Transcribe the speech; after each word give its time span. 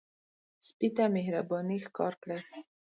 سپي 0.67 0.87
ته 0.95 1.03
مهرباني 1.15 1.77
ښکار 1.85 2.13
کړئ. 2.21 2.39